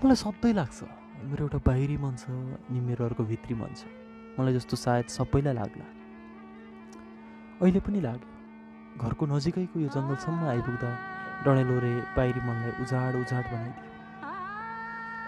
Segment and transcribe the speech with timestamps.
[0.00, 0.78] मलाई सधैँ लाग्छ।
[1.28, 3.84] मेरो एउटा बाहिरी मन छ अनि मेरो अर्को भित्री मन छ।
[4.40, 5.86] मलाई जस्तो सायद सबैलाई लाग्ला।
[7.60, 8.28] अहिले पनि लाग्यो।
[8.96, 10.90] घरको नजिकैको यो जङ्गलसम्म आइपुग्दा
[11.44, 13.84] डडेलोले बाहिरी मनलाई उजाड उजाड बनाइदियो।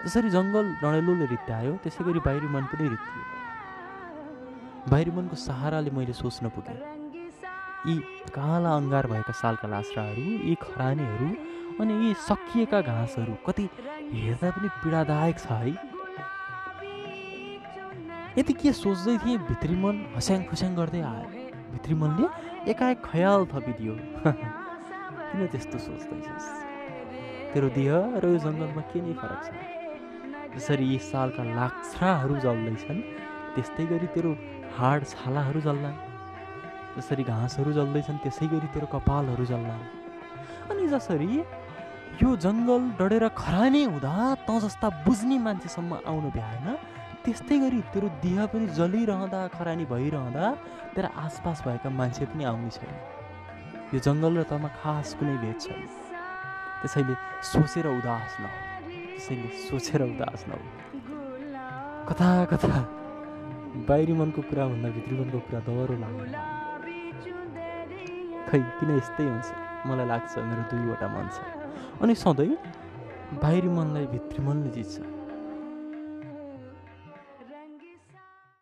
[0.05, 3.23] जसरी जङ्गल डडेलोले रित्तायो त्यसै गरी बाहिरी मन पनि रित्तियो
[4.89, 6.81] बाहिरी मनको सहाराले मैले सोच्न पुगेँ।
[7.87, 7.95] यी
[8.35, 11.29] काला अङ्गार भएका सालका लास्राहरू यी खरानीहरू
[11.83, 13.65] अनि यी सकिएका घाँसहरू कति
[14.11, 15.73] हेर्दा पनि पीडादायक छ है।
[18.37, 21.27] यति के सोच्दै थिएँ भित्री मन हस्याङ खुस्याङ गर्दै आयो।
[21.73, 22.29] भित्री मनले
[22.71, 23.97] एकाएक खयाल थपिदियो।
[25.29, 26.47] किन त्यस्तो सोच्दैछस्?
[27.53, 27.91] तेरो देह
[28.23, 29.51] र यो जङ्गलमा के नै फरक छ?
[30.55, 33.05] जसरी यी सालका लाक्छाहरू जल्दैछन्
[33.53, 34.35] त्यस्तै गरी तेरो
[34.79, 36.12] हाड छालाहरू जल्लान्।
[36.97, 39.83] जसरी घाँसहरू जल्दैछन् त्यसै गरी तेरो कपालहरू जल्लान्।
[40.69, 41.31] अनि जसरी
[42.21, 44.13] यो जङ्गल डढेर खरानी हुँदा
[44.45, 46.67] त जस्ता बुझ्ने मान्छेसम्म आउनु भ्याएन
[47.25, 50.45] त्यस्तै गरी तेरो देह पनि जलिरहँदा खरानी भइरहँदा
[50.93, 52.93] तेरो आसपास भएका मान्छे पनि आउने छैन।
[53.93, 55.81] यो जङ्गल र तमा खास कुनै भेद छैन।
[56.81, 57.15] त्यसैले
[57.51, 58.57] सोचेर उदास नहो।
[59.17, 60.61] त्यसैले सोचेर उदास नहो।
[62.09, 62.77] कथा कथा।
[63.89, 66.62] बाहिरी मनको कुरा भन्दा भित्री मनको कुरा दह्रो लाग्दैन
[68.47, 69.49] खै किन यस्तै हुन्छ।
[69.87, 71.37] मलाई लाग्छ मेरो दुईवटा मन छ।
[72.01, 72.57] अनि सधैँ
[73.41, 74.95] बाहिरी मनलाई भित्री मनले जित्छ।